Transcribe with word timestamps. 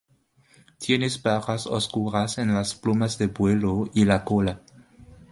Tiene 0.79 1.09
barras 1.23 1.67
oscuras 1.67 2.39
en 2.39 2.55
las 2.55 2.73
plumas 2.73 3.19
de 3.19 3.27
vuelo 3.27 3.87
y 3.93 4.03
la 4.05 4.23
cola. 4.23 4.59